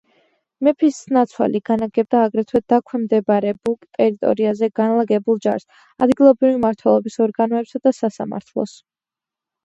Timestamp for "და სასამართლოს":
7.89-8.75